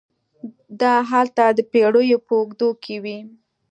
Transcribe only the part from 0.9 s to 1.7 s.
هلته د